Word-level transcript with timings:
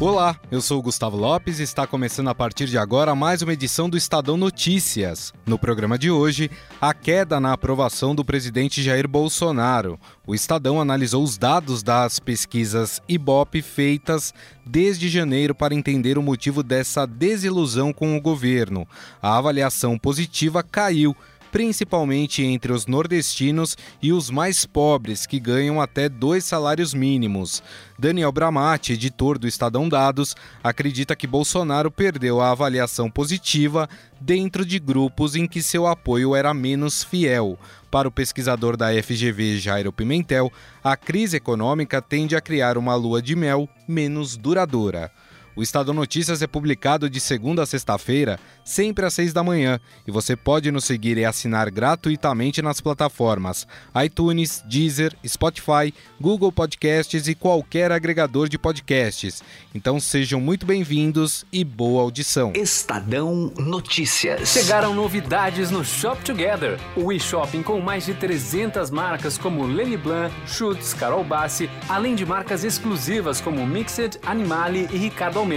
Olá, 0.00 0.38
eu 0.48 0.60
sou 0.60 0.78
o 0.78 0.82
Gustavo 0.82 1.16
Lopes 1.16 1.58
e 1.58 1.64
está 1.64 1.84
começando 1.84 2.28
a 2.28 2.34
partir 2.34 2.68
de 2.68 2.78
agora 2.78 3.16
mais 3.16 3.42
uma 3.42 3.52
edição 3.52 3.90
do 3.90 3.96
Estadão 3.96 4.36
Notícias. 4.36 5.32
No 5.44 5.58
programa 5.58 5.98
de 5.98 6.08
hoje, 6.08 6.48
a 6.80 6.94
queda 6.94 7.40
na 7.40 7.52
aprovação 7.52 8.14
do 8.14 8.24
presidente 8.24 8.80
Jair 8.80 9.08
Bolsonaro. 9.08 9.98
O 10.24 10.36
Estadão 10.36 10.80
analisou 10.80 11.24
os 11.24 11.36
dados 11.36 11.82
das 11.82 12.20
pesquisas 12.20 13.02
Ibope 13.08 13.60
feitas 13.60 14.32
desde 14.64 15.08
janeiro 15.08 15.52
para 15.52 15.74
entender 15.74 16.16
o 16.16 16.22
motivo 16.22 16.62
dessa 16.62 17.04
desilusão 17.04 17.92
com 17.92 18.16
o 18.16 18.20
governo. 18.20 18.86
A 19.20 19.36
avaliação 19.36 19.98
positiva 19.98 20.62
caiu 20.62 21.16
principalmente 21.50 22.42
entre 22.42 22.72
os 22.72 22.86
nordestinos 22.86 23.76
e 24.00 24.12
os 24.12 24.30
mais 24.30 24.66
pobres, 24.66 25.26
que 25.26 25.40
ganham 25.40 25.80
até 25.80 26.08
dois 26.08 26.44
salários 26.44 26.94
mínimos. 26.94 27.62
Daniel 27.98 28.30
Bramati, 28.30 28.92
editor 28.92 29.38
do 29.38 29.48
Estadão 29.48 29.88
Dados, 29.88 30.36
acredita 30.62 31.16
que 31.16 31.26
Bolsonaro 31.26 31.90
perdeu 31.90 32.40
a 32.40 32.50
avaliação 32.50 33.10
positiva 33.10 33.88
dentro 34.20 34.64
de 34.64 34.78
grupos 34.78 35.34
em 35.34 35.46
que 35.46 35.62
seu 35.62 35.86
apoio 35.86 36.34
era 36.34 36.54
menos 36.54 37.02
fiel. 37.02 37.58
Para 37.90 38.08
o 38.08 38.12
pesquisador 38.12 38.76
da 38.76 38.88
FGV 39.02 39.58
Jairo 39.58 39.92
Pimentel, 39.92 40.52
a 40.84 40.96
crise 40.96 41.36
econômica 41.38 42.02
tende 42.02 42.36
a 42.36 42.40
criar 42.40 42.76
uma 42.76 42.94
lua 42.94 43.22
de 43.22 43.34
mel 43.34 43.68
menos 43.86 44.36
duradoura. 44.36 45.10
O 45.58 45.62
Estado 45.62 45.92
Notícias 45.92 46.40
é 46.40 46.46
publicado 46.46 47.10
de 47.10 47.18
segunda 47.18 47.64
a 47.64 47.66
sexta-feira, 47.66 48.38
sempre 48.64 49.04
às 49.04 49.12
seis 49.12 49.32
da 49.32 49.42
manhã, 49.42 49.80
e 50.06 50.10
você 50.12 50.36
pode 50.36 50.70
nos 50.70 50.84
seguir 50.84 51.18
e 51.18 51.24
assinar 51.24 51.68
gratuitamente 51.68 52.62
nas 52.62 52.80
plataformas 52.80 53.66
iTunes, 54.04 54.62
Deezer, 54.68 55.16
Spotify, 55.26 55.92
Google 56.20 56.52
Podcasts 56.52 57.26
e 57.26 57.34
qualquer 57.34 57.90
agregador 57.90 58.48
de 58.48 58.56
podcasts. 58.56 59.42
Então 59.74 59.98
sejam 59.98 60.40
muito 60.40 60.64
bem-vindos 60.64 61.44
e 61.52 61.64
boa 61.64 62.02
audição. 62.02 62.52
Estadão 62.54 63.52
Notícias. 63.58 64.50
Chegaram 64.50 64.94
novidades 64.94 65.72
no 65.72 65.84
Shop 65.84 66.24
Together, 66.24 66.78
o 66.94 67.12
e-shopping 67.12 67.64
com 67.64 67.80
mais 67.80 68.06
de 68.06 68.14
300 68.14 68.92
marcas 68.92 69.36
como 69.36 69.66
Lenny 69.66 69.96
Blanc, 69.96 70.32
Schutz, 70.46 70.94
Carol 70.94 71.24
Bassi, 71.24 71.68
além 71.88 72.14
de 72.14 72.24
marcas 72.24 72.62
exclusivas 72.62 73.40
como 73.40 73.66
Mixed, 73.66 74.20
Animale 74.24 74.88
e 74.92 74.96
Ricardo 74.96 75.40
Almeida. 75.40 75.47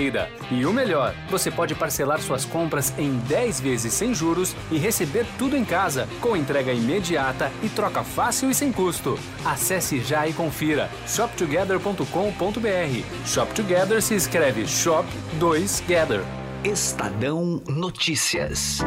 E 0.49 0.65
o 0.65 0.73
melhor, 0.73 1.13
você 1.29 1.51
pode 1.51 1.75
parcelar 1.75 2.21
suas 2.21 2.45
compras 2.45 2.93
em 2.97 3.17
10 3.27 3.59
vezes 3.59 3.93
sem 3.93 4.13
juros 4.13 4.55
e 4.71 4.77
receber 4.77 5.25
tudo 5.37 5.57
em 5.57 5.65
casa, 5.65 6.07
com 6.19 6.35
entrega 6.35 6.73
imediata 6.73 7.51
e 7.61 7.69
troca 7.69 8.03
fácil 8.03 8.49
e 8.49 8.55
sem 8.55 8.71
custo. 8.71 9.19
Acesse 9.43 9.99
já 9.99 10.27
e 10.27 10.33
confira 10.33 10.89
shoptogether.com.br. 11.07 13.25
Shop 13.25 13.53
Together 13.53 14.01
se 14.01 14.15
escreve 14.15 14.67
Shop 14.67 15.07
2 15.39 15.83
Gather. 15.87 16.21
Estadão 16.63 17.61
Notícias. 17.67 18.79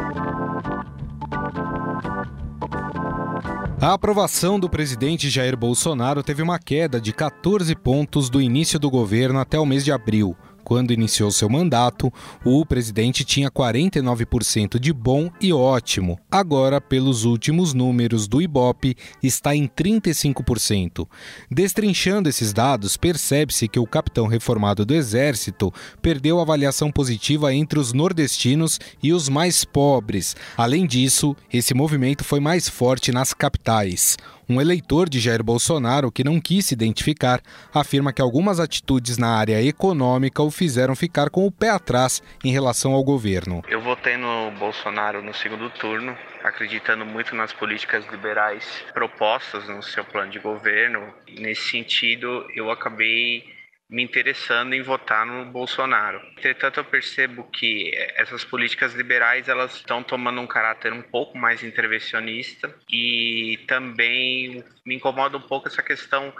A 3.81 3.93
aprovação 3.93 4.59
do 4.59 4.69
presidente 4.69 5.29
Jair 5.29 5.57
Bolsonaro 5.57 6.23
teve 6.23 6.41
uma 6.41 6.57
queda 6.57 6.99
de 6.99 7.11
14 7.11 7.75
pontos 7.75 8.29
do 8.29 8.41
início 8.41 8.79
do 8.79 8.89
governo 8.89 9.39
até 9.39 9.59
o 9.59 9.65
mês 9.65 9.83
de 9.83 9.91
abril. 9.91 10.35
Quando 10.65 10.91
iniciou 10.91 11.29
seu 11.29 11.47
mandato, 11.47 12.11
o 12.43 12.65
presidente 12.65 13.23
tinha 13.23 13.51
49% 13.51 14.79
de 14.79 14.91
bom 14.91 15.29
e 15.39 15.53
ótimo. 15.53 16.19
Agora, 16.29 16.81
pelos 16.81 17.23
últimos 17.23 17.71
números 17.71 18.27
do 18.27 18.41
Ibope, 18.41 18.97
está 19.21 19.55
em 19.55 19.67
35%. 19.67 21.07
Destrinchando 21.51 22.27
esses 22.27 22.51
dados, 22.51 22.97
percebe-se 22.97 23.67
que 23.67 23.79
o 23.79 23.85
capitão 23.85 24.25
reformado 24.25 24.83
do 24.83 24.95
Exército 24.95 25.71
perdeu 26.01 26.39
avaliação 26.39 26.91
positiva 26.91 27.53
entre 27.53 27.77
os 27.77 27.93
nordestinos 27.93 28.79
e 29.03 29.13
os 29.13 29.29
mais 29.29 29.63
pobres. 29.63 30.35
Além 30.57 30.87
disso, 30.87 31.35
esse 31.53 31.75
movimento 31.75 32.23
foi 32.23 32.39
mais 32.39 32.67
forte 32.67 33.11
nas 33.11 33.35
capitais. 33.35 34.17
Um 34.47 34.61
eleitor 34.61 35.09
de 35.09 35.19
Jair 35.19 35.43
Bolsonaro, 35.43 36.11
que 36.11 36.23
não 36.23 36.39
quis 36.39 36.67
se 36.67 36.73
identificar, 36.75 37.41
afirma 37.73 38.13
que 38.13 38.21
algumas 38.21 38.59
atitudes 38.59 39.17
na 39.17 39.35
área 39.35 39.61
econômica 39.63 40.43
o 40.43 40.51
fizeram 40.51 40.95
ficar 40.95 41.31
com 41.31 41.47
o 41.47 41.51
pé 41.51 41.69
atrás 41.69 42.21
em 42.43 42.51
relação 42.51 42.93
ao 42.93 43.03
governo. 43.03 43.63
Eu 43.67 43.81
votei 43.81 44.17
no 44.17 44.51
Bolsonaro 44.51 45.23
no 45.23 45.33
segundo 45.33 45.69
turno, 45.71 46.15
acreditando 46.43 47.05
muito 47.05 47.35
nas 47.35 47.53
políticas 47.53 48.05
liberais 48.11 48.63
propostas 48.93 49.67
no 49.67 49.81
seu 49.81 50.05
plano 50.05 50.31
de 50.31 50.39
governo. 50.39 51.01
Nesse 51.39 51.71
sentido, 51.71 52.45
eu 52.55 52.69
acabei 52.69 53.54
me 53.89 54.03
interessando 54.03 54.73
em 54.73 54.81
votar 54.81 55.25
no 55.25 55.45
Bolsonaro. 55.45 56.19
Entretanto, 56.31 56.79
eu 56.79 56.85
percebo 56.85 57.43
que 57.45 57.91
essas 58.15 58.43
políticas 58.43 58.93
liberais 58.93 59.47
elas 59.47 59.75
estão 59.75 60.01
tomando 60.01 60.41
um 60.41 60.47
caráter 60.47 60.91
um 60.91 61.01
pouco 61.01 61.37
mais 61.37 61.63
intervencionista 61.63 62.73
e 62.91 63.59
também 63.67 64.63
me 64.85 64.95
incomoda 64.95 65.37
um 65.37 65.41
pouco 65.41 65.67
essa 65.67 65.83
questão 65.83 66.33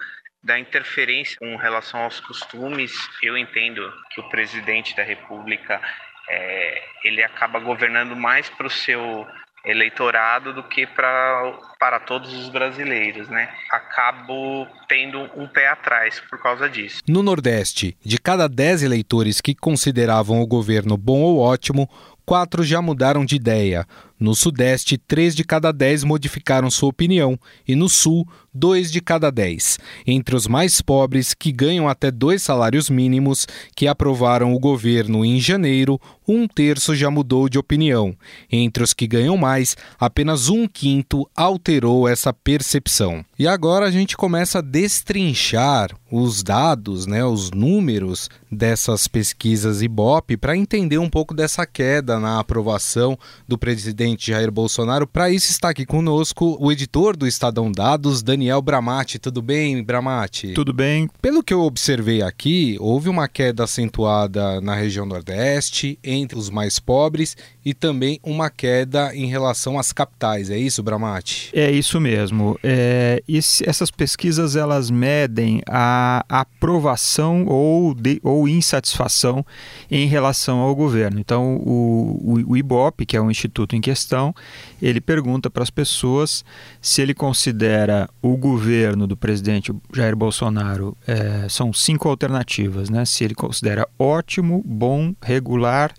da 0.43 0.59
interferência 0.59 1.37
com 1.39 1.55
relação 1.55 2.01
aos 2.01 2.19
costumes. 2.19 2.93
Eu 3.21 3.37
entendo 3.37 3.91
que 4.11 4.21
o 4.21 4.29
presidente 4.29 4.95
da 4.95 5.03
República 5.03 5.81
é, 6.29 6.83
ele 7.03 7.23
acaba 7.23 7.59
governando 7.59 8.15
mais 8.15 8.49
para 8.49 8.67
o 8.67 8.71
seu 8.71 9.27
eleitorado 9.65 10.53
do 10.53 10.63
que 10.63 10.85
pra, 10.85 11.59
para 11.79 11.99
todos 11.99 12.33
os 12.33 12.49
brasileiros, 12.49 13.27
né? 13.29 13.49
Acabo 13.71 14.67
tendo 14.87 15.19
um 15.35 15.47
pé 15.47 15.67
atrás 15.67 16.21
por 16.29 16.41
causa 16.41 16.69
disso. 16.69 17.01
No 17.07 17.23
Nordeste, 17.23 17.97
de 18.03 18.17
cada 18.17 18.47
10 18.47 18.83
eleitores 18.83 19.41
que 19.41 19.55
consideravam 19.55 20.41
o 20.41 20.47
governo 20.47 20.95
bom 20.95 21.21
ou 21.21 21.39
ótimo, 21.39 21.89
quatro 22.25 22.63
já 22.63 22.81
mudaram 22.81 23.25
de 23.25 23.35
ideia. 23.35 23.85
No 24.17 24.33
Sudeste, 24.33 24.97
três 24.97 25.35
de 25.35 25.43
cada 25.43 25.73
dez 25.73 26.03
modificaram 26.03 26.71
sua 26.71 26.89
opinião, 26.89 27.37
e 27.67 27.75
no 27.75 27.89
Sul, 27.89 28.25
dois 28.53 28.89
de 28.89 29.01
cada 29.01 29.29
dez. 29.29 29.77
Entre 30.07 30.33
os 30.33 30.47
mais 30.47 30.81
pobres, 30.81 31.33
que 31.33 31.51
ganham 31.51 31.89
até 31.89 32.09
dois 32.09 32.41
salários 32.41 32.89
mínimos, 32.89 33.45
que 33.75 33.87
aprovaram 33.87 34.53
o 34.53 34.59
governo 34.59 35.25
em 35.25 35.37
janeiro, 35.39 35.99
um 36.25 36.47
terço 36.47 36.95
já 36.95 37.11
mudou 37.11 37.49
de 37.49 37.59
opinião. 37.59 38.15
Entre 38.49 38.81
os 38.81 38.93
que 38.93 39.05
ganham 39.05 39.35
mais, 39.35 39.75
apenas 39.99 40.47
um 40.47 40.65
quinto 40.65 41.29
alterou 41.35 42.07
essa 42.07 42.31
percepção. 42.31 43.23
E 43.37 43.45
agora 43.45 43.85
a 43.85 43.91
gente 43.91 44.15
começa 44.15 44.59
a 44.59 44.61
destrinchar 44.61 45.89
os 46.09 46.41
dados, 46.41 47.05
né, 47.05 47.25
os 47.25 47.51
números 47.51 48.29
dessas 48.49 49.07
pesquisas 49.07 49.81
Ibope 49.81 50.37
para 50.37 50.55
entender 50.55 50.97
um 50.97 51.09
pouco 51.09 51.33
dessa 51.33 51.65
queda 51.65 52.17
na 52.17 52.39
aprovação 52.39 53.19
do 53.45 53.57
presidente 53.57 54.04
Jair 54.19 54.51
Bolsonaro. 54.51 55.07
Para 55.07 55.29
isso 55.29 55.49
está 55.49 55.69
aqui 55.69 55.85
conosco 55.85 56.57
o 56.59 56.69
editor 56.69 57.15
do 57.15 57.25
Estadão 57.25 57.71
Dados, 57.71 58.21
Daniel 58.21 58.61
Bramati. 58.61 59.17
Tudo 59.17 59.41
bem, 59.41 59.81
Bramati? 59.81 60.51
Tudo 60.53 60.73
bem. 60.73 61.09
Pelo 61.21 61.41
que 61.41 61.53
eu 61.53 61.61
observei 61.61 62.21
aqui, 62.21 62.75
houve 62.81 63.07
uma 63.07 63.29
queda 63.29 63.63
acentuada 63.63 64.59
na 64.59 64.75
região 64.75 65.05
Nordeste, 65.05 65.97
entre 66.03 66.37
os 66.37 66.49
mais 66.49 66.77
pobres 66.77 67.37
e 67.65 67.73
também 67.73 68.19
uma 68.23 68.47
queda 68.47 69.15
em 69.15 69.25
relação 69.25 69.79
às 69.79 69.91
capitais. 69.91 70.51
É 70.51 70.57
isso, 70.57 70.83
Bramati? 70.83 71.49
É 71.51 71.71
isso 71.71 71.99
mesmo. 71.99 72.59
É, 72.61 73.23
esse, 73.27 73.67
essas 73.67 73.89
pesquisas 73.89 74.55
elas 74.55 74.91
medem 74.91 75.63
a 75.67 76.23
aprovação 76.29 77.45
ou, 77.47 77.95
de, 77.95 78.21
ou 78.23 78.47
insatisfação 78.47 79.43
em 79.89 80.05
relação 80.05 80.59
ao 80.59 80.75
governo. 80.75 81.19
Então, 81.19 81.55
o, 81.55 82.19
o, 82.23 82.51
o 82.51 82.57
IBOP, 82.57 83.03
que 83.03 83.17
é 83.17 83.21
o 83.21 83.31
instituto 83.31 83.75
em 83.75 83.81
questão, 83.81 84.33
ele 84.79 85.01
pergunta 85.01 85.49
para 85.49 85.63
as 85.63 85.71
pessoas 85.71 86.45
se 86.79 87.01
ele 87.01 87.15
considera 87.15 88.07
o 88.21 88.37
governo 88.37 89.07
do 89.07 89.17
presidente 89.17 89.73
Jair 89.91 90.15
Bolsonaro, 90.15 90.95
é, 91.07 91.47
são 91.49 91.73
cinco 91.73 92.07
alternativas, 92.09 92.91
né? 92.91 93.05
se 93.05 93.23
ele 93.23 93.33
considera 93.33 93.87
ótimo, 93.97 94.61
bom, 94.63 95.15
regular 95.19 95.91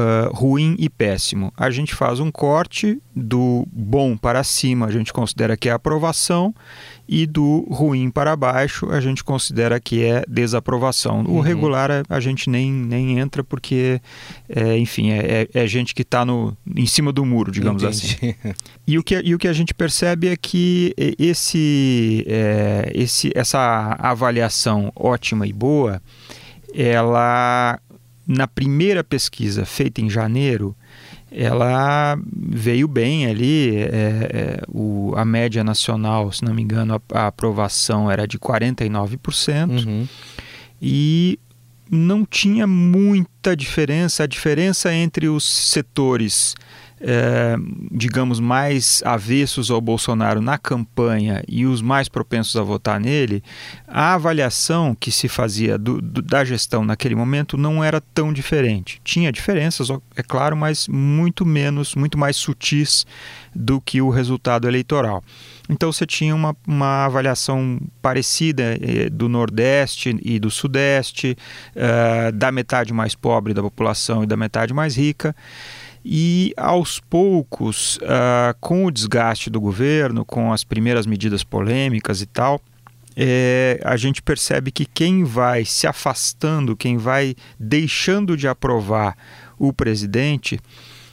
uh, 0.00 0.34
ruim 0.34 0.76
e 0.78 0.88
péssimo. 0.88 1.52
A 1.56 1.70
gente 1.70 1.94
faz 1.94 2.20
um 2.20 2.30
corte 2.30 3.00
do 3.14 3.66
bom 3.72 4.16
para 4.16 4.42
cima, 4.44 4.86
a 4.86 4.90
gente 4.90 5.12
considera 5.12 5.56
que 5.56 5.68
é 5.68 5.72
aprovação, 5.72 6.54
e 7.08 7.26
do 7.26 7.66
ruim 7.70 8.10
para 8.10 8.36
baixo, 8.36 8.90
a 8.90 9.00
gente 9.00 9.24
considera 9.24 9.80
que 9.80 10.04
é 10.04 10.24
desaprovação. 10.28 11.24
O 11.26 11.36
uhum. 11.36 11.40
regular 11.40 11.90
a 12.08 12.20
gente 12.20 12.50
nem, 12.50 12.70
nem 12.70 13.18
entra 13.18 13.42
porque, 13.42 14.00
é, 14.48 14.76
enfim, 14.76 15.10
é, 15.10 15.48
é, 15.54 15.62
é 15.62 15.66
gente 15.66 15.94
que 15.94 16.02
está 16.02 16.24
em 16.76 16.86
cima 16.86 17.10
do 17.10 17.24
muro, 17.24 17.50
digamos 17.50 17.82
Entendi. 17.82 18.14
assim. 18.14 18.54
E 18.86 18.98
o, 18.98 19.02
que, 19.02 19.20
e 19.22 19.34
o 19.34 19.38
que 19.38 19.48
a 19.48 19.52
gente 19.52 19.72
percebe 19.72 20.28
é 20.28 20.36
que 20.36 20.94
esse, 21.18 22.24
é, 22.26 22.90
esse, 22.94 23.30
essa 23.34 23.96
avaliação 23.98 24.92
ótima 24.94 25.46
e 25.46 25.52
boa, 25.52 26.02
ela 26.74 27.80
na 28.28 28.46
primeira 28.46 29.02
pesquisa 29.02 29.64
feita 29.64 30.02
em 30.02 30.10
janeiro, 30.10 30.76
ela 31.32 32.18
veio 32.30 32.86
bem 32.86 33.26
ali. 33.26 33.76
É, 33.76 33.88
é, 33.90 34.60
o, 34.68 35.14
a 35.16 35.24
média 35.24 35.64
nacional, 35.64 36.30
se 36.30 36.44
não 36.44 36.52
me 36.52 36.60
engano, 36.60 36.94
a, 36.94 37.20
a 37.20 37.26
aprovação 37.28 38.10
era 38.10 38.28
de 38.28 38.38
49%. 38.38 39.86
Uhum. 39.86 40.06
E 40.80 41.38
não 41.90 42.24
tinha 42.26 42.66
muita 42.66 43.56
diferença. 43.56 44.24
A 44.24 44.26
diferença 44.26 44.92
entre 44.92 45.26
os 45.26 45.44
setores 45.70 46.54
é, 47.00 47.56
digamos, 47.90 48.40
mais 48.40 49.02
avessos 49.04 49.70
ao 49.70 49.80
Bolsonaro 49.80 50.40
na 50.40 50.58
campanha 50.58 51.42
e 51.46 51.64
os 51.64 51.80
mais 51.80 52.08
propensos 52.08 52.56
a 52.56 52.62
votar 52.62 53.00
nele, 53.00 53.42
a 53.86 54.14
avaliação 54.14 54.94
que 54.94 55.10
se 55.10 55.28
fazia 55.28 55.78
do, 55.78 56.00
do, 56.00 56.22
da 56.22 56.44
gestão 56.44 56.84
naquele 56.84 57.14
momento 57.14 57.56
não 57.56 57.82
era 57.82 58.00
tão 58.00 58.32
diferente. 58.32 59.00
Tinha 59.04 59.32
diferenças, 59.32 59.88
é 60.16 60.22
claro, 60.22 60.56
mas 60.56 60.88
muito 60.88 61.46
menos, 61.46 61.94
muito 61.94 62.18
mais 62.18 62.36
sutis 62.36 63.06
do 63.54 63.80
que 63.80 64.00
o 64.00 64.10
resultado 64.10 64.68
eleitoral. 64.68 65.22
Então 65.68 65.92
você 65.92 66.06
tinha 66.06 66.34
uma, 66.34 66.56
uma 66.66 67.04
avaliação 67.04 67.78
parecida 68.00 68.78
eh, 68.80 69.10
do 69.10 69.28
Nordeste 69.28 70.18
e 70.22 70.38
do 70.38 70.50
Sudeste, 70.50 71.36
eh, 71.76 72.32
da 72.32 72.50
metade 72.50 72.92
mais 72.92 73.14
pobre 73.14 73.52
da 73.52 73.62
população 73.62 74.24
e 74.24 74.26
da 74.26 74.36
metade 74.36 74.72
mais 74.72 74.96
rica. 74.96 75.36
E 76.10 76.54
aos 76.56 76.98
poucos, 76.98 77.98
uh, 77.98 78.56
com 78.60 78.86
o 78.86 78.90
desgaste 78.90 79.50
do 79.50 79.60
governo, 79.60 80.24
com 80.24 80.50
as 80.54 80.64
primeiras 80.64 81.04
medidas 81.04 81.44
polêmicas 81.44 82.22
e 82.22 82.26
tal, 82.26 82.62
é, 83.14 83.78
a 83.84 83.94
gente 83.94 84.22
percebe 84.22 84.70
que 84.70 84.86
quem 84.86 85.22
vai 85.22 85.66
se 85.66 85.86
afastando, 85.86 86.74
quem 86.74 86.96
vai 86.96 87.34
deixando 87.60 88.38
de 88.38 88.48
aprovar 88.48 89.14
o 89.58 89.70
presidente, 89.70 90.58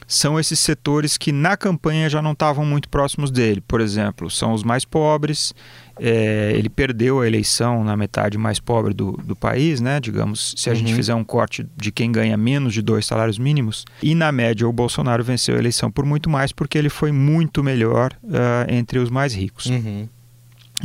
são 0.07 0.39
esses 0.39 0.59
setores 0.59 1.17
que 1.17 1.31
na 1.31 1.57
campanha 1.57 2.09
já 2.09 2.21
não 2.21 2.33
estavam 2.33 2.65
muito 2.65 2.89
próximos 2.89 3.31
dele. 3.31 3.61
Por 3.67 3.81
exemplo, 3.81 4.29
são 4.29 4.53
os 4.53 4.63
mais 4.63 4.85
pobres, 4.85 5.53
é, 5.99 6.51
ele 6.55 6.69
perdeu 6.69 7.21
a 7.21 7.27
eleição 7.27 7.83
na 7.83 7.95
metade 7.95 8.37
mais 8.37 8.59
pobre 8.59 8.93
do, 8.93 9.13
do 9.13 9.35
país, 9.35 9.79
né? 9.79 9.99
Digamos, 9.99 10.53
se 10.57 10.69
a 10.69 10.73
uhum. 10.73 10.79
gente 10.79 10.93
fizer 10.93 11.15
um 11.15 11.23
corte 11.23 11.65
de 11.75 11.91
quem 11.91 12.11
ganha 12.11 12.35
menos 12.35 12.73
de 12.73 12.81
dois 12.81 13.05
salários 13.05 13.39
mínimos, 13.39 13.85
e 14.01 14.13
na 14.13 14.31
média 14.31 14.67
o 14.67 14.73
Bolsonaro 14.73 15.23
venceu 15.23 15.55
a 15.55 15.59
eleição 15.59 15.89
por 15.89 16.05
muito 16.05 16.29
mais 16.29 16.51
porque 16.51 16.77
ele 16.77 16.89
foi 16.89 17.11
muito 17.11 17.63
melhor 17.63 18.13
uh, 18.23 18.71
entre 18.71 18.99
os 18.99 19.09
mais 19.09 19.33
ricos. 19.33 19.67
Uhum. 19.67 20.07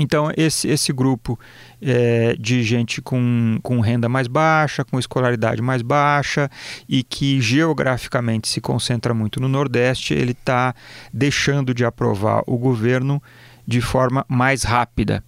Então, 0.03 0.33
esse, 0.35 0.67
esse 0.67 0.95
grupo 0.95 1.39
é, 1.79 2.35
de 2.41 2.63
gente 2.63 3.03
com, 3.03 3.59
com 3.63 3.81
renda 3.81 4.09
mais 4.09 4.27
baixa, 4.27 4.83
com 4.83 4.99
escolaridade 4.99 5.61
mais 5.61 5.83
baixa 5.83 6.51
e 6.89 7.03
que 7.03 7.39
geograficamente 7.39 8.49
se 8.49 8.63
concentra 8.63 9.13
muito 9.13 9.39
no 9.39 9.47
Nordeste, 9.47 10.15
ele 10.15 10.33
está 10.33 10.75
deixando 11.13 11.75
de 11.75 11.85
aprovar 11.85 12.43
o 12.47 12.57
governo 12.57 13.23
de 13.67 13.83
forma 13.83 14.25
mais 14.27 14.63
rápida. 14.63 15.23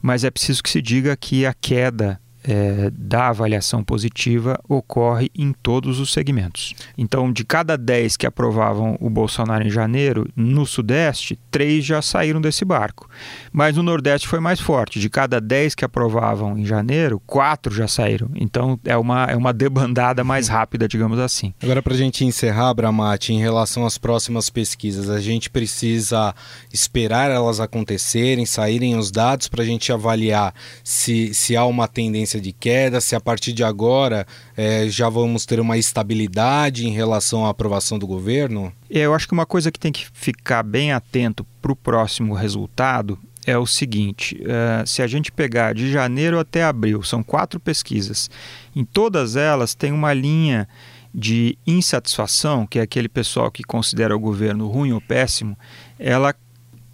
Mas 0.00 0.22
é 0.22 0.30
preciso 0.30 0.62
que 0.62 0.70
se 0.70 0.80
diga 0.80 1.16
que 1.16 1.44
a 1.44 1.52
queda 1.52 2.20
é, 2.44 2.90
da 2.90 3.28
avaliação 3.28 3.84
positiva 3.84 4.58
ocorre 4.68 5.30
em 5.36 5.52
todos 5.52 6.00
os 6.00 6.12
segmentos. 6.12 6.74
Então, 6.96 7.32
de 7.32 7.44
cada 7.44 7.76
10 7.76 8.16
que 8.16 8.26
aprovavam 8.26 8.96
o 9.00 9.08
Bolsonaro 9.08 9.66
em 9.66 9.70
janeiro, 9.70 10.28
no 10.34 10.66
Sudeste, 10.66 11.38
3 11.50 11.84
já 11.84 12.02
saíram 12.02 12.40
desse 12.40 12.64
barco. 12.64 13.08
Mas 13.52 13.76
no 13.76 13.82
Nordeste 13.82 14.26
foi 14.26 14.40
mais 14.40 14.60
forte. 14.60 14.98
De 14.98 15.08
cada 15.08 15.40
10 15.40 15.74
que 15.74 15.84
aprovavam 15.84 16.58
em 16.58 16.64
janeiro, 16.64 17.20
4 17.26 17.74
já 17.74 17.86
saíram. 17.86 18.30
Então, 18.34 18.78
é 18.84 18.96
uma, 18.96 19.24
é 19.24 19.36
uma 19.36 19.52
debandada 19.52 20.24
mais 20.24 20.48
rápida, 20.52 20.88
digamos 20.88 21.18
assim. 21.18 21.54
Agora, 21.62 21.82
para 21.82 21.94
a 21.94 21.96
gente 21.96 22.24
encerrar, 22.24 22.74
Bramati, 22.74 23.32
em 23.32 23.40
relação 23.40 23.86
às 23.86 23.98
próximas 23.98 24.50
pesquisas, 24.50 25.08
a 25.08 25.20
gente 25.20 25.48
precisa 25.50 26.34
esperar 26.72 27.30
elas 27.30 27.60
acontecerem, 27.60 28.46
saírem 28.46 28.96
os 28.96 29.10
dados 29.10 29.48
para 29.48 29.62
a 29.62 29.66
gente 29.66 29.92
avaliar 29.92 30.54
se, 30.82 31.32
se 31.34 31.56
há 31.56 31.64
uma 31.64 31.86
tendência 31.86 32.31
tendência 32.32 32.40
de 32.40 32.52
queda, 32.52 33.00
se 33.00 33.14
a 33.14 33.20
partir 33.20 33.52
de 33.52 33.64
agora 33.64 34.26
é, 34.56 34.88
já 34.88 35.08
vamos 35.08 35.44
ter 35.44 35.60
uma 35.60 35.76
estabilidade 35.76 36.86
em 36.86 36.90
relação 36.90 37.44
à 37.44 37.50
aprovação 37.50 37.98
do 37.98 38.06
governo? 38.06 38.72
É, 38.88 39.00
eu 39.00 39.14
acho 39.14 39.26
que 39.26 39.34
uma 39.34 39.46
coisa 39.46 39.70
que 39.70 39.78
tem 39.78 39.92
que 39.92 40.06
ficar 40.12 40.62
bem 40.62 40.92
atento 40.92 41.46
para 41.60 41.72
o 41.72 41.76
próximo 41.76 42.34
resultado 42.34 43.18
é 43.46 43.58
o 43.58 43.66
seguinte: 43.66 44.40
uh, 44.42 44.86
se 44.86 45.02
a 45.02 45.06
gente 45.06 45.32
pegar 45.32 45.74
de 45.74 45.90
janeiro 45.90 46.38
até 46.38 46.62
abril, 46.62 47.02
são 47.02 47.22
quatro 47.22 47.58
pesquisas, 47.58 48.30
em 48.74 48.84
todas 48.84 49.36
elas 49.36 49.74
tem 49.74 49.92
uma 49.92 50.12
linha 50.12 50.68
de 51.14 51.58
insatisfação, 51.66 52.66
que 52.66 52.78
é 52.78 52.82
aquele 52.82 53.08
pessoal 53.08 53.50
que 53.50 53.62
considera 53.62 54.16
o 54.16 54.20
governo 54.20 54.66
ruim 54.68 54.92
ou 54.92 55.00
péssimo, 55.00 55.58
ela 55.98 56.34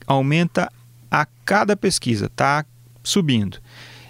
aumenta 0.07 0.73
a 1.11 1.25
cada 1.45 1.77
pesquisa, 1.77 2.27
está 2.27 2.65
subindo. 3.05 3.59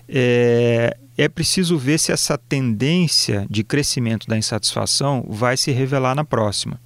É, 0.09 0.97
é 1.19 1.29
preciso 1.29 1.77
ver 1.77 1.99
se 1.99 2.13
essa 2.13 2.39
tendência 2.39 3.45
de 3.51 3.65
crescimento 3.65 4.29
da 4.29 4.39
insatisfação 4.39 5.27
vai 5.29 5.57
se 5.57 5.73
revelar 5.73 6.15
na 6.15 6.25
próxima. 6.25 6.81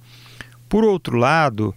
Por 0.67 0.83
outro 0.83 1.15
lado, 1.15 1.73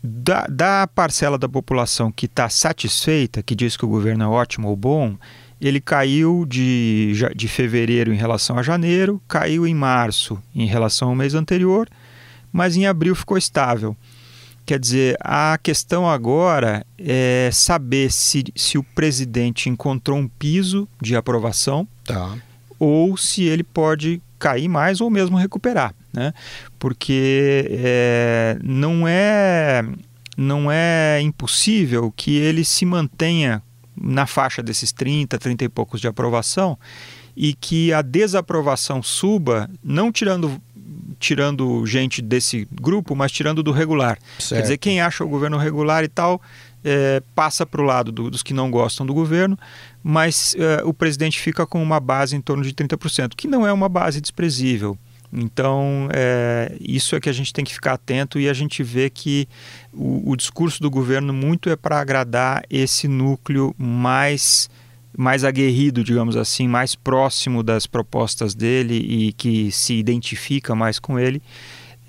da, 0.00 0.46
da 0.46 0.86
parcela 0.86 1.36
da 1.36 1.48
população 1.48 2.12
que 2.12 2.26
está 2.26 2.48
satisfeita, 2.48 3.42
que 3.42 3.56
diz 3.56 3.76
que 3.76 3.84
o 3.84 3.88
governo 3.88 4.22
é 4.22 4.28
ótimo 4.28 4.68
ou 4.68 4.76
bom, 4.76 5.16
ele 5.60 5.80
caiu 5.80 6.46
de, 6.46 7.12
de 7.34 7.48
fevereiro 7.48 8.12
em 8.12 8.16
relação 8.16 8.58
a 8.58 8.62
janeiro, 8.62 9.20
caiu 9.26 9.66
em 9.66 9.74
março 9.74 10.40
em 10.54 10.66
relação 10.66 11.08
ao 11.08 11.16
mês 11.16 11.34
anterior, 11.34 11.88
mas 12.52 12.76
em 12.76 12.86
abril 12.86 13.14
ficou 13.16 13.36
estável. 13.36 13.96
Quer 14.64 14.78
dizer, 14.78 15.16
a 15.20 15.58
questão 15.60 16.08
agora 16.08 16.86
é 16.98 17.50
saber 17.52 18.12
se, 18.12 18.44
se 18.54 18.78
o 18.78 18.82
presidente 18.82 19.68
encontrou 19.68 20.18
um 20.18 20.28
piso 20.28 20.88
de 21.00 21.16
aprovação 21.16 21.86
tá. 22.04 22.36
ou 22.78 23.16
se 23.16 23.42
ele 23.42 23.64
pode 23.64 24.22
cair 24.38 24.68
mais 24.68 25.00
ou 25.00 25.10
mesmo 25.10 25.36
recuperar. 25.36 25.94
Né? 26.12 26.32
Porque 26.78 27.66
é, 27.70 28.58
não, 28.62 29.06
é, 29.06 29.84
não 30.36 30.70
é 30.70 31.20
impossível 31.20 32.12
que 32.14 32.36
ele 32.36 32.64
se 32.64 32.84
mantenha 32.86 33.62
na 33.96 34.26
faixa 34.26 34.62
desses 34.62 34.92
30, 34.92 35.38
30 35.38 35.64
e 35.64 35.68
poucos 35.68 36.00
de 36.00 36.08
aprovação 36.08 36.78
e 37.36 37.54
que 37.54 37.92
a 37.92 38.02
desaprovação 38.02 39.02
suba, 39.02 39.70
não 39.82 40.12
tirando 40.12 40.60
tirando 41.22 41.86
gente 41.86 42.20
desse 42.20 42.66
grupo, 42.70 43.14
mas 43.14 43.30
tirando 43.30 43.62
do 43.62 43.70
regular. 43.70 44.18
Certo. 44.38 44.58
Quer 44.58 44.62
dizer, 44.62 44.78
quem 44.78 45.00
acha 45.00 45.24
o 45.24 45.28
governo 45.28 45.56
regular 45.56 46.02
e 46.02 46.08
tal 46.08 46.42
é, 46.84 47.22
passa 47.34 47.64
para 47.64 47.80
o 47.80 47.84
lado 47.84 48.10
do, 48.10 48.28
dos 48.28 48.42
que 48.42 48.52
não 48.52 48.70
gostam 48.70 49.06
do 49.06 49.14
governo, 49.14 49.56
mas 50.02 50.56
é, 50.58 50.82
o 50.84 50.92
presidente 50.92 51.38
fica 51.38 51.64
com 51.64 51.80
uma 51.80 52.00
base 52.00 52.34
em 52.34 52.40
torno 52.40 52.64
de 52.64 52.72
30%, 52.72 53.34
que 53.36 53.46
não 53.46 53.66
é 53.66 53.72
uma 53.72 53.88
base 53.88 54.20
desprezível. 54.20 54.98
Então, 55.32 56.08
é, 56.12 56.76
isso 56.78 57.16
é 57.16 57.20
que 57.20 57.28
a 57.28 57.32
gente 57.32 57.52
tem 57.52 57.64
que 57.64 57.72
ficar 57.72 57.94
atento 57.94 58.38
e 58.38 58.48
a 58.48 58.52
gente 58.52 58.82
vê 58.82 59.08
que 59.08 59.48
o, 59.92 60.32
o 60.32 60.36
discurso 60.36 60.82
do 60.82 60.90
governo 60.90 61.32
muito 61.32 61.70
é 61.70 61.76
para 61.76 62.00
agradar 62.00 62.64
esse 62.68 63.08
núcleo 63.08 63.74
mais 63.78 64.68
mais 65.16 65.44
aguerrido, 65.44 66.02
digamos 66.02 66.36
assim, 66.36 66.66
mais 66.66 66.94
próximo 66.94 67.62
das 67.62 67.86
propostas 67.86 68.54
dele 68.54 68.94
e 68.94 69.32
que 69.32 69.70
se 69.70 69.94
identifica 69.94 70.74
mais 70.74 70.98
com 70.98 71.18
ele, 71.18 71.42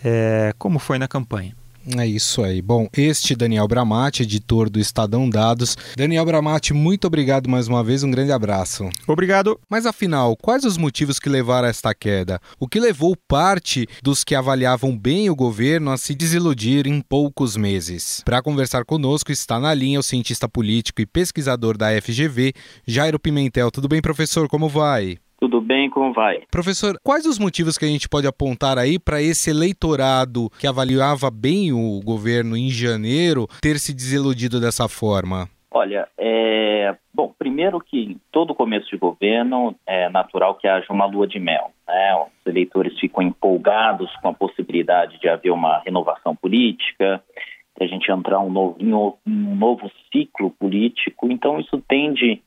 é, 0.03 0.53
como 0.57 0.79
foi 0.79 0.97
na 0.97 1.07
campanha. 1.07 1.55
É 1.97 2.07
isso 2.07 2.41
aí. 2.43 2.61
Bom, 2.61 2.87
este 2.95 3.35
Daniel 3.35 3.67
Bramati, 3.67 4.23
editor 4.23 4.69
do 4.69 4.79
Estadão 4.79 5.29
Dados. 5.29 5.75
Daniel 5.97 6.25
Bramati, 6.25 6.73
muito 6.73 7.05
obrigado 7.05 7.49
mais 7.49 7.67
uma 7.67 7.83
vez, 7.83 8.03
um 8.03 8.11
grande 8.11 8.31
abraço. 8.31 8.89
Obrigado. 9.05 9.59
Mas 9.69 9.85
afinal, 9.85 10.37
quais 10.37 10.63
os 10.63 10.77
motivos 10.77 11.19
que 11.19 11.27
levaram 11.27 11.67
a 11.67 11.69
esta 11.69 11.93
queda? 11.93 12.39
O 12.57 12.67
que 12.67 12.79
levou 12.79 13.17
parte 13.27 13.85
dos 14.01 14.23
que 14.23 14.33
avaliavam 14.33 14.97
bem 14.97 15.29
o 15.29 15.35
governo 15.35 15.91
a 15.91 15.97
se 15.97 16.15
desiludir 16.15 16.87
em 16.87 17.01
poucos 17.01 17.57
meses? 17.57 18.21
Para 18.23 18.41
conversar 18.41 18.85
conosco 18.85 19.31
está 19.31 19.59
na 19.59 19.73
linha 19.73 19.99
o 19.99 20.03
cientista 20.03 20.47
político 20.47 21.01
e 21.01 21.05
pesquisador 21.05 21.77
da 21.77 21.89
FGV, 22.01 22.53
Jairo 22.87 23.19
Pimentel. 23.19 23.69
Tudo 23.69 23.89
bem, 23.89 24.01
professor? 24.01 24.47
Como 24.47 24.69
vai? 24.69 25.17
Tudo 25.43 25.59
bem, 25.59 25.89
como 25.89 26.13
vai? 26.13 26.39
Professor, 26.49 26.95
quais 27.03 27.25
os 27.25 27.37
motivos 27.37 27.77
que 27.77 27.83
a 27.83 27.87
gente 27.89 28.07
pode 28.07 28.25
apontar 28.25 28.77
aí 28.77 28.97
para 28.97 29.21
esse 29.21 29.49
eleitorado 29.49 30.49
que 30.57 30.65
avaliava 30.65 31.29
bem 31.29 31.73
o 31.73 31.99
governo 32.01 32.55
em 32.55 32.69
janeiro 32.69 33.45
ter 33.61 33.77
se 33.77 33.93
desiludido 33.93 34.57
dessa 34.61 34.87
forma? 34.87 35.49
Olha, 35.69 36.07
é... 36.17 36.95
bom, 37.13 37.33
primeiro 37.37 37.81
que 37.81 38.15
todo 38.31 38.55
começo 38.55 38.89
de 38.89 38.95
governo 38.95 39.75
é 39.85 40.07
natural 40.07 40.55
que 40.55 40.65
haja 40.65 40.87
uma 40.89 41.05
lua 41.05 41.27
de 41.27 41.41
mel. 41.41 41.71
Né? 41.85 42.15
Os 42.15 42.47
eleitores 42.47 42.97
ficam 42.97 43.21
empolgados 43.21 44.09
com 44.21 44.29
a 44.29 44.33
possibilidade 44.33 45.19
de 45.19 45.27
haver 45.27 45.51
uma 45.51 45.79
renovação 45.79 46.33
política, 46.37 47.21
de 47.77 47.83
a 47.83 47.87
gente 47.87 48.09
entrar 48.09 48.39
um 48.39 48.49
novo, 48.49 48.77
em 48.79 48.93
um 48.93 49.13
novo 49.27 49.91
ciclo 50.09 50.51
político. 50.51 51.29
Então, 51.29 51.59
isso 51.59 51.83
tende 51.85 52.41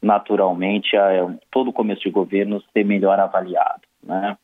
naturalmente 0.00 0.96
a 0.96 1.34
todo 1.50 1.72
começo 1.72 2.02
de 2.02 2.10
governo 2.10 2.62
ser 2.72 2.84
melhor 2.84 3.18
avaliado. 3.18 3.82
Né? 4.02 4.36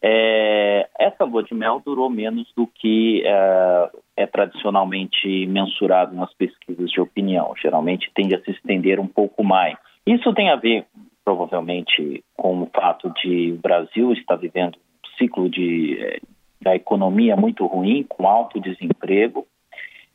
É, 0.00 0.88
essa 0.98 1.24
lua 1.24 1.42
de 1.42 1.54
mel 1.54 1.82
durou 1.84 2.08
menos 2.08 2.50
do 2.56 2.66
que 2.66 3.22
é, 3.24 3.90
é, 4.16 4.26
tradicionalmente 4.26 5.46
mensurado 5.46 6.14
nas 6.14 6.32
pesquisas 6.34 6.90
de 6.90 7.00
opinião. 7.00 7.52
Geralmente 7.60 8.10
tende 8.14 8.34
a 8.34 8.40
se 8.40 8.50
estender 8.52 9.00
um 9.00 9.08
pouco 9.08 9.42
mais. 9.42 9.76
Isso 10.06 10.32
tem 10.32 10.50
a 10.50 10.56
ver, 10.56 10.86
provavelmente, 11.24 12.24
com 12.36 12.62
o 12.62 12.70
fato 12.74 13.12
de 13.22 13.52
o 13.52 13.60
Brasil 13.60 14.12
estar 14.12 14.36
vivendo 14.36 14.76
um 14.76 15.18
ciclo 15.18 15.50
de, 15.50 15.98
é, 16.00 16.20
da 16.62 16.76
economia 16.76 17.36
muito 17.36 17.66
ruim, 17.66 18.04
com 18.08 18.28
alto 18.28 18.60
desemprego, 18.60 19.46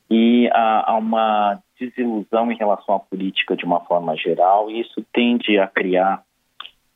e 0.09 0.49
há, 0.53 0.91
há 0.91 0.97
uma 0.97 1.59
desilusão 1.89 2.51
em 2.51 2.57
relação 2.57 2.95
à 2.95 2.99
política 2.99 3.55
de 3.55 3.65
uma 3.65 3.79
forma 3.81 4.15
geral, 4.15 4.69
e 4.69 4.81
isso 4.81 5.03
tende 5.13 5.57
a 5.57 5.67
criar 5.67 6.23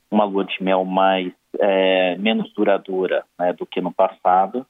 uma 0.09 0.23
lua 0.23 0.45
de 0.45 0.61
mel 0.63 0.85
mais 0.85 1.33
é, 1.59 2.15
menos 2.17 2.51
duradoura 2.53 3.23
né, 3.39 3.53
do 3.53 3.65
que 3.65 3.81
no 3.81 3.91
passado. 3.91 4.65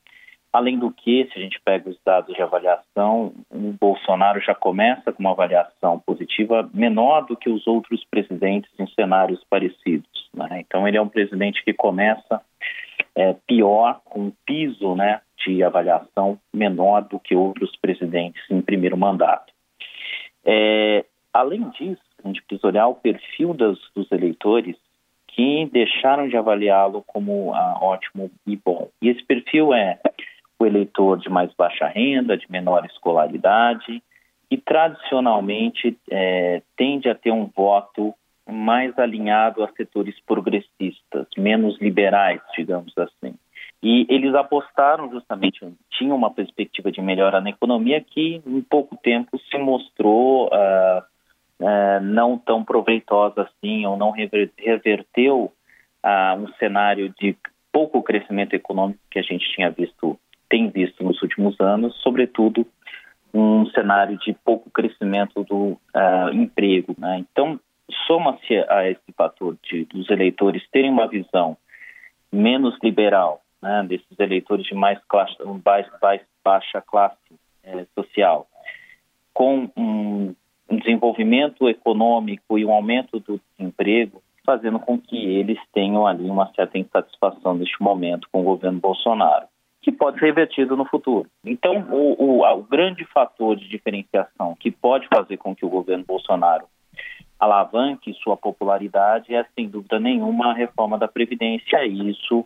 Além 0.52 0.80
do 0.80 0.90
que, 0.90 1.30
se 1.32 1.38
a 1.38 1.42
gente 1.42 1.60
pega 1.64 1.90
os 1.90 2.00
dados 2.04 2.34
de 2.34 2.42
avaliação, 2.42 3.34
o 3.52 3.74
Bolsonaro 3.80 4.40
já 4.42 4.56
começa 4.56 5.12
com 5.12 5.20
uma 5.20 5.32
avaliação 5.32 6.00
positiva 6.00 6.68
menor 6.74 7.26
do 7.26 7.36
que 7.36 7.50
os 7.50 7.68
outros 7.68 8.04
presidentes 8.10 8.72
em 8.80 8.88
cenários 8.88 9.44
parecidos. 9.50 10.30
Né? 10.34 10.64
Então, 10.66 10.88
ele 10.88 10.98
é 10.98 11.02
um 11.02 11.10
presidente 11.10 11.64
que 11.64 11.74
começa 11.74 12.42
é, 13.14 13.36
pior, 13.46 14.00
com 14.06 14.28
um 14.28 14.34
piso 14.46 14.96
né, 14.96 15.22
de 15.46 15.62
avaliação 15.64 16.40
menor 16.54 17.02
do 17.02 17.20
que 17.20 17.36
outros 17.36 17.76
presidentes 17.76 18.42
em 18.50 18.62
primeiro 18.62 18.98
mandato. 18.98 19.54
É, 20.48 21.04
além 21.34 21.70
disso, 21.72 22.02
a 22.24 22.28
gente 22.28 22.42
precisa 22.44 22.68
olhar 22.68 22.88
o 22.88 22.96
perfil 22.96 23.54
das, 23.54 23.78
dos 23.94 24.10
eleitores 24.12 24.78
que 25.28 25.70
deixaram 25.72 26.28
de 26.28 26.38
avaliá-lo 26.38 27.04
como 27.06 27.54
ah, 27.54 27.78
ótimo 27.82 28.32
e 28.46 28.56
bom. 28.56 28.90
E 29.02 29.10
esse 29.10 29.24
perfil 29.24 29.74
é 29.74 30.00
o 30.58 30.66
eleitor 30.66 31.20
de 31.20 31.30
mais 31.30 31.54
baixa 31.54 31.86
renda, 31.86 32.38
de 32.38 32.50
menor 32.50 32.86
escolaridade, 32.86 34.02
e 34.50 34.58
tradicionalmente 34.58 35.98
é, 36.10 36.62
tende 36.76 37.10
a 37.10 37.14
ter 37.14 37.32
um 37.32 37.46
voto 37.46 38.16
mais 38.50 38.98
alinhado 38.98 39.64
a 39.64 39.72
setores 39.74 40.16
progressistas, 40.26 41.28
menos 41.38 41.80
liberais, 41.80 42.42
digamos 42.56 42.98
assim. 42.98 43.36
E 43.84 44.08
eles 44.10 44.34
apostaram 44.34 45.12
justamente, 45.12 45.60
tinham 45.98 46.16
uma 46.16 46.32
perspectiva 46.32 46.92
de 46.92 47.02
melhora 47.02 47.42
na 47.42 47.50
economia 47.50 48.02
que 48.02 48.42
em 48.46 48.62
pouco 48.62 48.96
tempo 48.98 49.38
se 49.50 49.58
mostrou 49.58 50.48
uh, 50.48 51.02
uh, 51.60 52.02
não 52.02 52.38
tão 52.38 52.64
proveitosa 52.64 53.42
assim, 53.42 53.86
ou 53.86 53.98
não 53.98 54.12
rever, 54.12 54.52
reverteu 54.58 55.52
uh, 56.06 56.40
um 56.40 56.48
cenário 56.60 57.14
de 57.20 57.36
pouco 57.72 58.02
crescimento 58.04 58.54
econômico 58.54 59.00
que 59.10 59.20
a 59.20 59.24
gente 59.24 59.48
tinha 59.54 59.70
visto, 59.70 60.20
tem 60.50 60.70
visto 60.70 61.04
nos 61.04 61.22
últimos 61.22 61.60
anos, 61.60 61.96
sobretudo 62.02 62.66
um 63.34 63.66
cenário 63.68 64.18
de 64.20 64.34
pouco 64.34 64.70
crescimento 64.72 65.44
do 65.44 65.78
emprego. 66.34 66.96
Né? 66.98 67.20
Então, 67.20 67.60
soma-se 68.08 68.56
a 68.70 68.90
esse 68.90 69.12
fator 69.16 69.58
de, 69.70 69.86
dos 69.86 70.10
eleitores 70.10 70.64
terem 70.72 70.90
uma 70.90 71.08
visão 71.08 71.58
menos 72.32 72.76
liberal 72.82 73.42
né, 73.62 73.86
desses 73.88 74.20
eleitores 74.20 74.66
de 74.66 74.76
mais, 74.76 75.00
classe, 75.08 75.36
mais, 75.66 75.88
mais 76.02 76.22
baixa 76.44 76.82
classe 76.82 77.18
é, 77.64 77.86
social, 77.96 78.48
com 79.34 79.70
um, 79.78 80.36
desenvolvimento 80.70 81.68
econômico 81.70 82.58
e 82.58 82.66
um 82.66 82.72
aumento 82.72 83.20
do 83.20 83.40
desemprego, 83.58 84.22
fazendo 84.46 84.80
com 84.80 84.98
que 84.98 85.18
eles 85.18 85.60
tenham 85.74 86.08
ali 86.08 86.30
uma 86.30 86.52
certa 86.54 86.78
insatisfação 86.78 87.54
neste 87.54 87.82
momento 87.82 88.28
com 88.32 88.42
o 88.42 88.46
governo 88.46 88.80
Bolsonaro, 88.80 89.46
que 89.82 89.92
pode 89.92 90.20
ser 90.20 90.26
revertido 90.26 90.76
no 90.76 90.86
futuro. 90.86 91.30
Então, 91.44 91.88
o, 91.92 92.42
o, 92.42 92.46
o 92.46 92.64
grande 92.64 93.06
fator 93.06 93.56
de 93.56 93.68
diferenciação 93.68 94.56
que 94.60 94.72
pode 94.72 95.08
fazer 95.08 95.38
com 95.38 95.56
que 95.56 95.66
o 95.66 95.70
governo 95.70 96.06
Bolsonaro 96.06 96.66
alavanque 97.40 98.14
sua 98.16 98.36
popularidade 98.36 99.34
é, 99.34 99.46
sem 99.56 99.68
dúvida 99.68 100.00
nenhuma, 100.00 100.52
a 100.52 100.54
reforma 100.54 100.98
da 100.98 101.08
Previdência. 101.08 101.86
Isso 101.86 102.46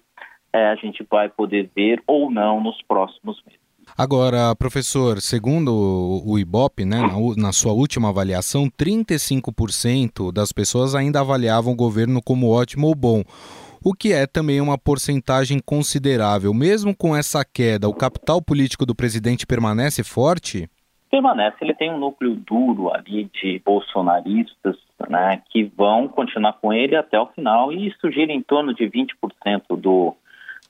é, 0.54 0.68
a 0.68 0.76
gente 0.76 1.06
vai 1.10 1.30
poder 1.30 1.70
ver 1.76 2.02
ou 2.06 2.30
não 2.30 2.62
nos 2.62 2.82
próximos 2.84 3.42
meses. 3.46 3.62
Agora, 3.98 4.56
professor, 4.56 5.20
segundo 5.20 5.72
o 6.26 6.40
IBOP, 6.40 6.86
né, 6.86 7.02
na, 7.02 7.44
na, 7.48 7.52
sua 7.52 7.74
última 7.74 8.10
avaliação, 8.10 8.70
35% 8.70 10.32
das 10.32 10.52
pessoas 10.52 10.96
ainda 10.96 11.20
avaliavam 11.20 11.74
o 11.74 11.76
governo 11.76 12.22
como 12.22 12.50
ótimo 12.50 12.88
ou 12.88 12.96
bom, 12.96 13.24
o 13.84 13.94
que 13.94 14.14
é 14.14 14.26
também 14.26 14.62
uma 14.62 14.78
porcentagem 14.78 15.60
considerável. 15.60 16.54
Mesmo 16.54 16.96
com 16.96 17.16
essa 17.16 17.44
queda, 17.44 17.90
o 17.90 17.94
capital 17.94 18.42
político 18.42 18.86
do 18.86 18.96
presidente 18.96 19.46
permanece 19.46 20.04
forte? 20.04 20.70
Permanece, 21.10 21.58
ele 21.62 21.74
tem 21.74 21.92
um 21.92 22.00
núcleo 22.00 22.36
duro 22.36 22.94
ali 22.94 23.30
de 23.34 23.62
bolsonaristas 23.66 24.78
né, 25.10 25.42
que 25.50 25.64
vão 25.76 26.08
continuar 26.08 26.54
com 26.54 26.72
ele 26.72 26.96
até 26.96 27.20
o 27.20 27.28
final 27.28 27.74
e 27.74 27.88
isso 27.88 28.10
gira 28.12 28.32
em 28.32 28.42
torno 28.42 28.74
de 28.74 28.86
20% 28.86 29.76
do, 29.78 30.16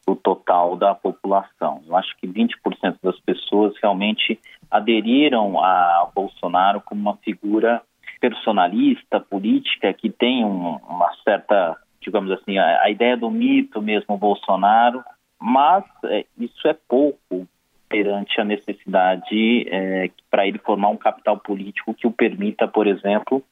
do 0.05 0.15
total 0.15 0.75
da 0.75 0.95
população. 0.95 1.81
Eu 1.87 1.95
acho 1.95 2.15
que 2.17 2.27
20% 2.27 2.97
das 3.03 3.19
pessoas 3.19 3.73
realmente 3.81 4.39
aderiram 4.69 5.59
a 5.63 6.09
Bolsonaro 6.13 6.81
como 6.81 7.01
uma 7.01 7.17
figura 7.17 7.81
personalista, 8.19 9.19
política, 9.19 9.93
que 9.93 10.09
tem 10.09 10.45
um, 10.45 10.77
uma 10.77 11.11
certa, 11.23 11.75
digamos 11.99 12.31
assim, 12.31 12.57
a, 12.57 12.83
a, 12.83 12.89
ideia 12.89 13.17
do 13.17 13.29
mito 13.29 13.81
mesmo 13.81 14.17
Bolsonaro, 14.17 15.03
mas 15.39 15.83
é, 16.05 16.25
isso 16.37 16.67
é 16.67 16.75
pouco 16.87 17.47
perante 17.89 18.39
a 18.39 18.45
necessidade 18.45 19.67
é, 19.67 20.09
para 20.29 20.47
ele 20.47 20.59
formar 20.59 20.89
um 20.89 20.97
capital 20.97 21.37
político 21.37 21.93
que 21.93 22.07
o 22.07 22.11
permita, 22.11 22.67
por 22.67 22.87
exemplo, 22.87 23.43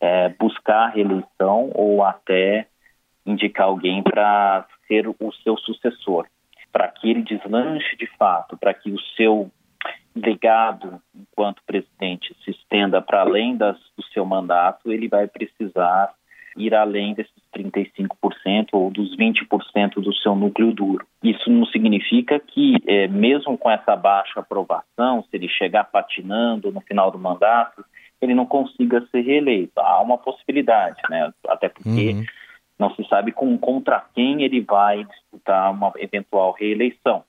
é, 0.00 0.28
buscar 0.30 0.84
a 0.84 0.88
reeleição 0.88 1.70
ou 1.74 2.04
até 2.04 2.66
indicar 3.30 3.66
alguém 3.66 4.02
para 4.02 4.66
ser 4.86 5.08
o 5.08 5.32
seu 5.42 5.56
sucessor, 5.58 6.26
para 6.72 6.88
que 6.88 7.10
ele 7.10 7.22
deslanche 7.22 7.96
de 7.96 8.06
fato, 8.18 8.56
para 8.56 8.74
que 8.74 8.90
o 8.90 9.00
seu 9.16 9.50
legado 10.14 11.00
enquanto 11.14 11.62
presidente 11.64 12.34
se 12.44 12.50
estenda 12.50 13.00
para 13.00 13.20
além 13.20 13.56
das, 13.56 13.76
do 13.96 14.04
seu 14.12 14.24
mandato, 14.24 14.92
ele 14.92 15.08
vai 15.08 15.26
precisar 15.26 16.12
ir 16.56 16.74
além 16.74 17.14
desses 17.14 17.32
35% 17.56 18.68
ou 18.72 18.90
dos 18.90 19.16
20% 19.16 19.94
do 19.94 20.14
seu 20.16 20.34
núcleo 20.34 20.72
duro. 20.72 21.06
Isso 21.22 21.48
não 21.48 21.64
significa 21.66 22.40
que, 22.40 22.76
é, 22.86 23.06
mesmo 23.06 23.56
com 23.56 23.70
essa 23.70 23.94
baixa 23.94 24.40
aprovação, 24.40 25.22
se 25.22 25.36
ele 25.36 25.48
chegar 25.48 25.84
patinando 25.84 26.72
no 26.72 26.80
final 26.80 27.10
do 27.10 27.18
mandato, 27.18 27.84
ele 28.20 28.34
não 28.34 28.46
consiga 28.46 29.06
ser 29.10 29.22
reeleito. 29.22 29.72
Há 29.78 30.00
uma 30.00 30.18
possibilidade, 30.18 31.00
né? 31.08 31.32
Até 31.48 31.68
porque 31.68 32.12
uhum. 32.12 32.24
Não 32.80 32.94
se 32.94 33.06
sabe 33.08 33.30
com, 33.30 33.58
contra 33.58 34.02
quem 34.14 34.42
ele 34.42 34.62
vai 34.62 35.04
disputar 35.04 35.70
uma 35.70 35.92
eventual 35.98 36.56
reeleição. 36.58 37.22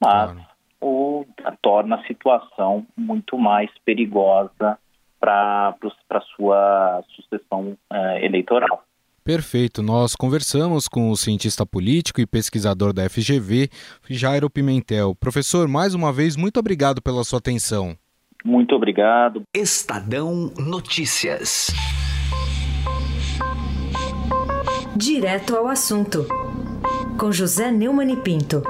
Mas 0.00 0.30
claro. 0.30 0.46
o, 0.80 1.26
torna 1.60 1.96
a 1.96 2.06
situação 2.06 2.86
muito 2.96 3.36
mais 3.36 3.68
perigosa 3.84 4.78
para 5.18 5.74
a 6.10 6.20
sua 6.36 7.02
sucessão 7.16 7.76
uh, 7.92 7.96
eleitoral. 8.22 8.84
Perfeito. 9.24 9.82
Nós 9.82 10.14
conversamos 10.14 10.86
com 10.86 11.10
o 11.10 11.16
cientista 11.16 11.66
político 11.66 12.20
e 12.20 12.26
pesquisador 12.26 12.92
da 12.92 13.10
FGV, 13.10 13.68
Jairo 14.08 14.48
Pimentel. 14.48 15.16
Professor, 15.16 15.66
mais 15.66 15.94
uma 15.94 16.12
vez, 16.12 16.36
muito 16.36 16.60
obrigado 16.60 17.02
pela 17.02 17.24
sua 17.24 17.40
atenção. 17.40 17.96
Muito 18.44 18.76
obrigado. 18.76 19.42
Estadão 19.52 20.52
Notícias. 20.56 21.74
Direto 24.96 25.54
ao 25.54 25.68
assunto, 25.68 26.26
com 27.18 27.30
José 27.30 27.70
Neumann 27.70 28.14
e 28.14 28.16
Pinto. 28.16 28.62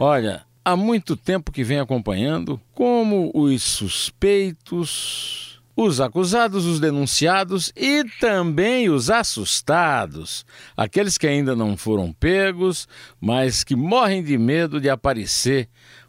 Olha, 0.00 0.46
há 0.64 0.74
muito 0.74 1.18
tempo 1.18 1.52
que 1.52 1.62
vem 1.62 1.80
acompanhando 1.80 2.58
como 2.74 3.30
os 3.34 3.62
suspeitos, 3.62 5.60
os 5.76 6.00
acusados, 6.00 6.64
os 6.64 6.80
denunciados 6.80 7.70
e 7.76 8.04
também 8.18 8.88
os 8.88 9.10
assustados, 9.10 10.46
aqueles 10.74 11.18
que 11.18 11.26
ainda 11.26 11.54
não 11.54 11.76
foram 11.76 12.10
pegos, 12.10 12.88
mas 13.20 13.62
que 13.62 13.76
morrem 13.76 14.22
de 14.22 14.38
medo 14.38 14.80
de 14.80 14.88
aparecer 14.88 15.68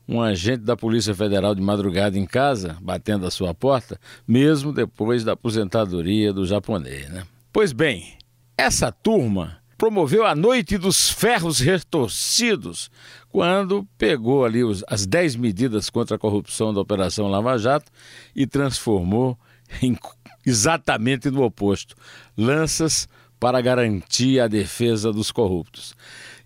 um 0.10 0.20
agente 0.20 0.64
da 0.64 0.76
Polícia 0.76 1.14
Federal 1.14 1.54
de 1.54 1.62
madrugada 1.62 2.18
em 2.18 2.26
casa, 2.26 2.76
batendo 2.82 3.28
a 3.28 3.32
sua 3.32 3.54
porta, 3.54 4.00
mesmo 4.28 4.74
depois 4.74 5.24
da 5.24 5.34
aposentadoria 5.34 6.34
do 6.34 6.48
japonês. 6.48 7.08
Né? 7.10 7.24
Pois 7.54 7.72
bem, 7.72 8.18
essa 8.58 8.92
turma 8.92 9.60
promoveu 9.78 10.26
a 10.26 10.34
Noite 10.34 10.80
dos 10.80 11.12
Ferros 11.12 11.60
Retorcidos, 11.60 12.90
quando 13.30 13.88
pegou 14.00 14.44
ali 14.44 14.64
os, 14.64 14.84
as 14.88 15.06
10 15.06 15.36
medidas 15.36 15.92
contra 15.92 16.16
a 16.16 16.20
corrupção 16.20 16.74
da 16.74 16.82
Operação 16.82 17.28
Lava 17.28 17.56
Jato 17.60 17.92
e 18.36 18.48
transformou 18.48 19.38
em 19.80 19.96
exatamente 20.44 21.30
no 21.30 21.44
oposto 21.44 21.96
lanças 22.36 23.08
para 23.40 23.62
garantir 23.62 24.40
a 24.40 24.48
defesa 24.48 25.14
dos 25.14 25.32
corruptos. 25.32 25.96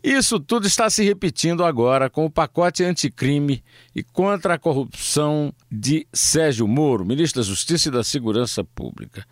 Isso 0.03 0.37
tudo 0.37 0.67
está 0.67 0.89
se 0.89 1.01
repetindo 1.01 1.63
agora 1.63 2.09
com 2.09 2.25
o 2.25 2.29
pacote 2.29 2.83
anticrime 2.83 3.63
e 3.95 4.03
contra 4.03 4.55
a 4.55 4.59
corrupção 4.59 5.53
de 5.71 6.05
Sérgio 6.11 6.67
Moro, 6.67 7.05
ministro 7.05 7.41
da 7.41 7.47
Justiça 7.47 7.87
e 7.87 7.91
da 7.91 8.03
Segurança 8.03 8.65
Pública. 8.65 9.25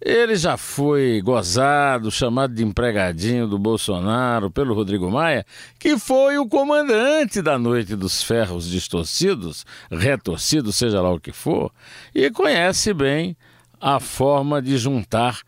Ele 0.00 0.36
já 0.36 0.56
foi 0.56 1.20
gozado, 1.20 2.12
chamado 2.12 2.54
de 2.54 2.62
empregadinho 2.62 3.48
do 3.48 3.58
Bolsonaro 3.58 4.52
pelo 4.52 4.72
Rodrigo 4.72 5.10
Maia, 5.10 5.44
que 5.80 5.98
foi 5.98 6.38
o 6.38 6.46
comandante 6.46 7.42
da 7.42 7.58
Noite 7.58 7.96
dos 7.96 8.22
Ferros 8.22 8.68
Distorcidos, 8.68 9.66
retorcidos, 9.90 10.76
seja 10.76 11.00
lá 11.00 11.10
o 11.10 11.18
que 11.18 11.32
for, 11.32 11.72
e 12.14 12.30
conhece 12.30 12.94
bem 12.94 13.36
a 13.80 13.98
forma 13.98 14.62
de 14.62 14.78
juntar 14.78 15.40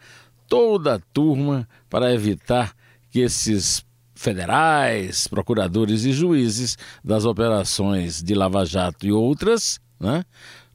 toda 0.48 0.94
a 0.94 1.00
turma 1.12 1.68
para 1.88 2.12
evitar 2.12 2.74
que 3.10 3.20
esses 3.20 3.85
federais, 4.16 5.28
procuradores 5.28 6.04
e 6.04 6.12
juízes 6.12 6.76
das 7.04 7.24
operações 7.24 8.22
de 8.22 8.34
Lava 8.34 8.64
Jato 8.64 9.06
e 9.06 9.12
outras, 9.12 9.78
né, 10.00 10.24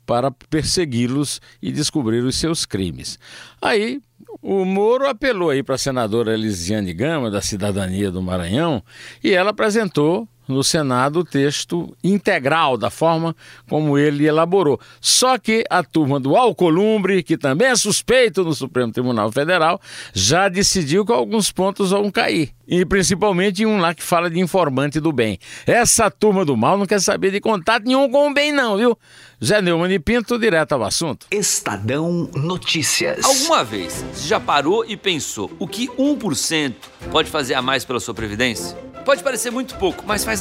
para 0.05 0.31
persegui-los 0.31 1.41
e 1.61 1.71
descobrir 1.71 2.23
os 2.23 2.35
seus 2.35 2.65
crimes. 2.65 3.19
Aí 3.61 4.01
o 4.41 4.63
Moro 4.63 5.07
apelou 5.07 5.49
aí 5.49 5.61
para 5.61 5.75
a 5.75 5.77
senadora 5.77 6.33
Elisiane 6.33 6.93
Gama, 6.93 7.29
da 7.29 7.41
Cidadania 7.41 8.09
do 8.09 8.21
Maranhão, 8.21 8.83
e 9.23 9.31
ela 9.31 9.49
apresentou 9.49 10.27
no 10.51 10.63
Senado 10.63 11.19
o 11.19 11.23
texto 11.23 11.95
integral 12.03 12.77
da 12.77 12.89
forma 12.89 13.35
como 13.69 13.97
ele 13.97 14.25
elaborou. 14.25 14.79
Só 14.99 15.37
que 15.37 15.63
a 15.69 15.83
turma 15.83 16.19
do 16.19 16.35
Alcolumbre, 16.35 17.23
que 17.23 17.37
também 17.37 17.69
é 17.69 17.75
suspeito 17.75 18.43
no 18.43 18.53
Supremo 18.53 18.91
Tribunal 18.91 19.31
Federal, 19.31 19.79
já 20.13 20.49
decidiu 20.49 21.05
que 21.05 21.11
alguns 21.11 21.51
pontos 21.51 21.91
vão 21.91 22.11
cair. 22.11 22.51
E 22.67 22.85
principalmente 22.85 23.65
um 23.65 23.79
lá 23.79 23.93
que 23.93 24.01
fala 24.01 24.29
de 24.29 24.39
informante 24.39 24.99
do 24.99 25.11
bem. 25.11 25.37
Essa 25.65 26.09
turma 26.09 26.45
do 26.45 26.55
mal 26.55 26.77
não 26.77 26.85
quer 26.85 27.01
saber 27.01 27.31
de 27.31 27.41
contato 27.41 27.83
nenhum 27.83 28.09
com 28.09 28.29
o 28.29 28.33
bem, 28.33 28.51
não, 28.51 28.77
viu? 28.77 28.97
Zé 29.43 29.61
Neumann 29.61 29.91
e 29.91 29.99
Pinto, 29.99 30.37
direto 30.37 30.73
ao 30.73 30.83
assunto. 30.83 31.25
Estadão 31.31 32.29
Notícias. 32.33 33.25
Alguma 33.25 33.63
vez 33.63 34.05
você 34.13 34.27
já 34.27 34.39
parou 34.39 34.85
e 34.85 34.95
pensou 34.95 35.51
o 35.59 35.67
que 35.67 35.87
1% 35.89 36.73
pode 37.11 37.29
fazer 37.29 37.55
a 37.55 37.61
mais 37.61 37.83
pela 37.83 37.99
sua 37.99 38.13
previdência? 38.13 38.77
Pode 39.03 39.23
parecer 39.23 39.51
muito 39.51 39.75
pouco, 39.75 40.03
mas 40.05 40.23
faz 40.23 40.40